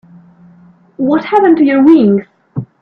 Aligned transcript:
What 0.97 1.23
happened 1.25 1.57
to 1.57 1.63
your 1.63 1.83
wings? 1.83 2.23